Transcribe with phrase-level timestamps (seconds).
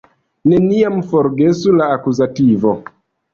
[0.53, 2.75] Neniam forgesu la akuzativo!